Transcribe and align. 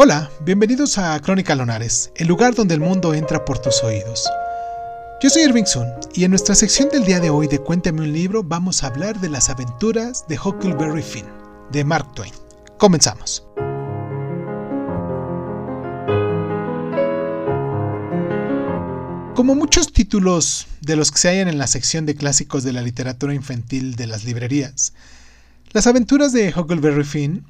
Hola, 0.00 0.30
bienvenidos 0.44 0.96
a 0.96 1.18
Crónica 1.18 1.56
Lonares, 1.56 2.12
el 2.14 2.28
lugar 2.28 2.54
donde 2.54 2.72
el 2.72 2.80
mundo 2.80 3.14
entra 3.14 3.44
por 3.44 3.58
tus 3.58 3.82
oídos. 3.82 4.30
Yo 5.20 5.28
soy 5.28 5.42
Irving 5.42 5.64
Sun 5.64 5.88
y 6.14 6.22
en 6.22 6.30
nuestra 6.30 6.54
sección 6.54 6.88
del 6.88 7.04
día 7.04 7.18
de 7.18 7.30
hoy 7.30 7.48
de 7.48 7.58
Cuéntame 7.58 8.02
un 8.02 8.12
libro 8.12 8.44
vamos 8.44 8.84
a 8.84 8.86
hablar 8.86 9.18
de 9.18 9.28
las 9.28 9.50
aventuras 9.50 10.24
de 10.28 10.38
Huckleberry 10.38 11.02
Finn, 11.02 11.26
de 11.72 11.82
Mark 11.82 12.14
Twain. 12.14 12.32
Comenzamos. 12.78 13.44
Como 19.34 19.56
muchos 19.56 19.92
títulos 19.92 20.68
de 20.80 20.94
los 20.94 21.10
que 21.10 21.18
se 21.18 21.28
hallan 21.30 21.48
en 21.48 21.58
la 21.58 21.66
sección 21.66 22.06
de 22.06 22.14
clásicos 22.14 22.62
de 22.62 22.72
la 22.72 22.82
literatura 22.82 23.34
infantil 23.34 23.96
de 23.96 24.06
las 24.06 24.22
librerías, 24.22 24.92
Las 25.72 25.88
aventuras 25.88 26.32
de 26.32 26.54
Huckleberry 26.56 27.02
Finn 27.02 27.44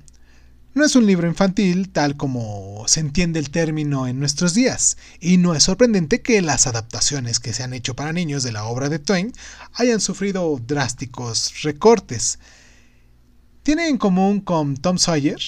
no 0.75 0.85
es 0.85 0.95
un 0.95 1.07
libro 1.07 1.27
infantil 1.27 1.91
tal 1.91 2.17
como 2.17 2.85
se 2.87 3.01
entiende 3.01 3.39
el 3.39 3.51
término 3.51 4.07
en 4.07 4.19
nuestros 4.19 4.55
días, 4.55 4.97
y 5.21 5.37
no 5.37 5.55
es 5.55 5.65
sorprendente 5.65 6.23
que 6.23 6.41
las 6.43 6.67
adaptaciones 6.67 7.41
que 7.41 7.53
se 7.53 7.63
han 7.63 7.73
hecho 7.73 7.95
para 7.95 8.13
niños 8.13 8.43
de 8.43 8.53
la 8.53 8.65
obra 8.65 8.89
de 8.89 8.99
Twain 8.99 9.33
hayan 9.75 10.01
sufrido 10.01 10.61
drásticos 10.65 11.63
recortes. 11.63 12.39
Tiene 13.63 13.89
en 13.89 13.99
común 13.99 14.41
con 14.41 14.77
Tom 14.77 14.99
Sawyer, 14.99 15.41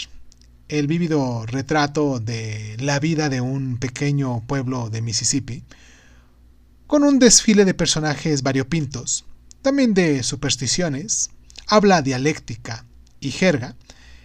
el 0.68 0.86
vívido 0.86 1.46
retrato 1.46 2.20
de 2.20 2.76
la 2.78 3.00
vida 3.00 3.28
de 3.28 3.40
un 3.40 3.78
pequeño 3.78 4.44
pueblo 4.46 4.90
de 4.90 5.02
Mississippi, 5.02 5.64
con 6.86 7.04
un 7.04 7.18
desfile 7.18 7.64
de 7.64 7.74
personajes 7.74 8.42
variopintos, 8.42 9.24
también 9.62 9.94
de 9.94 10.22
supersticiones, 10.22 11.30
habla 11.66 12.02
dialéctica 12.02 12.84
y 13.20 13.30
jerga, 13.30 13.76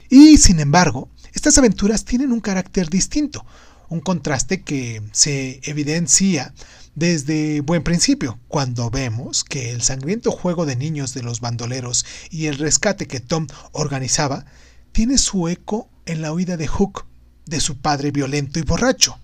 y 0.09 0.37
sin 0.37 0.59
embargo, 0.59 1.09
estas 1.33 1.57
aventuras 1.57 2.05
tienen 2.05 2.31
un 2.31 2.39
carácter 2.39 2.89
distinto, 2.89 3.45
un 3.89 3.99
contraste 3.99 4.61
que 4.61 5.01
se 5.11 5.59
evidencia 5.63 6.53
desde 6.95 7.59
buen 7.61 7.83
principio, 7.83 8.39
cuando 8.47 8.89
vemos 8.89 9.43
que 9.43 9.71
el 9.71 9.81
sangriento 9.81 10.31
juego 10.31 10.65
de 10.65 10.77
niños 10.77 11.13
de 11.13 11.23
los 11.23 11.41
bandoleros 11.41 12.05
y 12.29 12.45
el 12.45 12.57
rescate 12.57 13.05
que 13.05 13.19
Tom 13.19 13.47
organizaba 13.73 14.45
tiene 14.93 15.17
su 15.17 15.49
eco 15.49 15.89
en 16.05 16.21
la 16.21 16.31
huida 16.31 16.55
de 16.55 16.67
Hook, 16.67 17.05
de 17.45 17.59
su 17.59 17.77
padre 17.77 18.11
violento 18.11 18.59
y 18.59 18.63
borracho. 18.63 19.19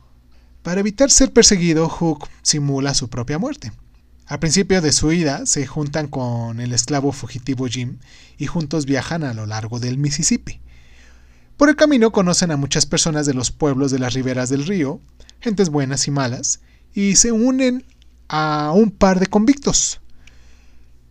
Para 0.64 0.82
evitar 0.82 1.10
ser 1.10 1.32
perseguido, 1.32 1.88
Hook 1.88 2.28
simula 2.42 2.94
su 2.94 3.10
propia 3.10 3.40
muerte. 3.40 3.72
Al 4.26 4.40
principio 4.40 4.82
de 4.82 4.92
su 4.92 5.08
huida 5.08 5.46
se 5.46 5.66
juntan 5.66 6.08
con 6.08 6.60
el 6.60 6.74
esclavo 6.74 7.12
fugitivo 7.12 7.68
Jim 7.68 8.00
y 8.38 8.48
juntos 8.48 8.86
viajan 8.86 9.24
a 9.24 9.34
lo 9.34 9.46
largo 9.46 9.80
del 9.80 9.98
Mississippi. 9.98 10.60
Por 11.62 11.70
el 11.70 11.76
camino 11.76 12.12
conocen 12.12 12.50
a 12.50 12.58
muchas 12.58 12.88
personas 12.88 13.28
de 13.28 13.36
los 13.36 13.52
pueblos 13.52 13.92
de 13.92 14.00
las 14.00 14.16
riberas 14.16 14.50
del 14.50 14.66
río, 14.66 15.00
gentes 15.42 15.70
buenas 15.70 16.08
y 16.08 16.10
malas, 16.10 16.60
y 16.92 17.18
se 17.18 17.32
unen 17.32 17.86
a 18.30 18.72
un 18.74 18.90
par 18.90 19.20
de 19.20 19.28
convictos. 19.28 20.02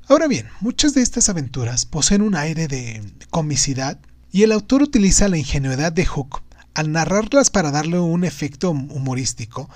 Ahora 0.09 0.27
bien, 0.27 0.49
muchas 0.59 0.93
de 0.93 1.03
estas 1.03 1.29
aventuras 1.29 1.87
poseen 1.87 2.21
un 2.21 2.35
aire 2.35 2.67
de 2.67 3.01
comicidad 3.31 4.01
y 4.33 4.43
el 4.43 4.51
autor 4.51 4.83
utiliza 4.83 5.29
la 5.29 5.39
ingenuidad 5.39 5.93
de 5.93 6.05
Hook 6.05 6.43
al 6.75 6.91
narrarlas 6.91 7.49
para 7.49 7.71
darle 7.71 8.01
un 8.01 8.25
efecto 8.25 8.73
humorístico 8.73 9.71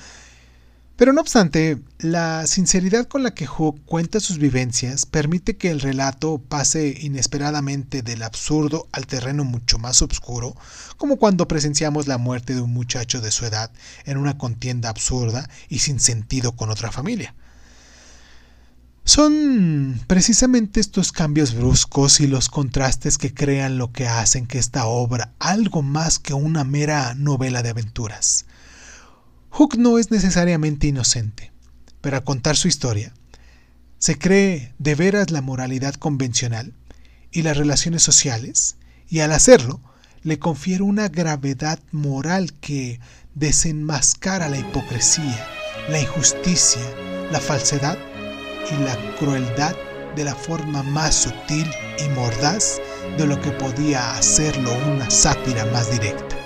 pero 0.97 1.13
no 1.13 1.21
obstante, 1.21 1.83
la 1.99 2.47
sinceridad 2.47 3.09
con 3.09 3.25
la 3.25 3.35
que 3.35 3.47
Hook 3.47 3.85
cuenta 3.85 4.21
sus 4.21 4.39
vivencias 4.39 5.07
permite 5.07 5.57
que 5.57 5.71
el 5.71 5.81
relato 5.81 6.39
pase 6.39 6.97
inesperadamente 7.01 8.03
del 8.03 8.23
absurdo 8.23 8.89
al 8.93 9.07
terreno 9.07 9.45
mucho 9.45 9.79
más 9.79 10.03
oscuro, 10.03 10.55
como 10.97 11.17
cuando 11.17 11.49
presenciamos 11.49 12.07
la 12.07 12.19
muerte 12.19 12.55
de 12.55 12.61
un 12.61 12.73
muchacho 12.73 13.21
de 13.21 13.33
su 13.33 13.45
edad 13.45 13.73
en 14.05 14.19
una 14.19 14.39
contienda 14.39 14.89
absurda 14.89 15.51
y 15.69 15.81
sin 15.81 15.99
sentido 15.99 16.53
con 16.53 16.71
otra 16.71 16.93
familia. 16.93 17.35
Son 19.07 20.01
precisamente 20.07 20.81
estos 20.81 21.13
cambios 21.13 21.55
bruscos 21.55 22.21
y 22.21 22.27
los 22.27 22.49
contrastes 22.49 23.19
que 23.19 23.35
crean 23.35 23.77
lo 23.77 23.93
que 23.93 24.09
hacen 24.09 24.47
que 24.47 24.59
esta 24.59 24.87
obra 24.87 25.35
algo 25.41 25.83
más 25.83 26.19
que 26.19 26.33
una 26.33 26.65
mera 26.65 27.15
novela 27.15 27.63
de 27.63 27.69
aventuras. 27.71 28.47
Hook 29.65 29.79
no 29.79 29.99
es 29.99 30.11
necesariamente 30.11 30.89
inocente, 30.89 31.51
pero 32.03 32.19
al 32.19 32.25
contar 32.25 32.55
su 32.55 32.69
historia, 32.69 33.15
se 33.97 34.19
cree 34.19 34.75
de 34.79 34.95
veras 34.95 35.31
la 35.31 35.41
moralidad 35.41 35.95
convencional 35.95 36.75
y 37.31 37.41
las 37.41 37.57
relaciones 37.57 38.03
sociales, 38.03 38.77
y 39.09 39.21
al 39.21 39.33
hacerlo, 39.33 39.81
le 40.23 40.39
confiere 40.39 40.83
una 40.83 41.09
gravedad 41.09 41.79
moral 41.93 42.53
que 42.61 43.01
desenmascara 43.35 44.51
la 44.51 44.59
hipocresía, 44.59 45.49
la 45.89 45.99
injusticia, 45.99 46.83
la 47.33 47.41
falsedad 47.41 47.97
y 48.71 48.85
la 48.85 49.17
crueldad 49.17 49.75
de 50.15 50.25
la 50.25 50.35
forma 50.35 50.83
más 50.83 51.15
sutil 51.15 51.67
y 52.05 52.09
mordaz 52.11 52.83
de 53.17 53.27
lo 53.27 53.41
que 53.41 53.53
podía 53.53 54.15
hacerlo 54.15 54.77
una 54.93 55.09
sátira 55.09 55.65
más 55.73 55.91
directa. 55.91 56.44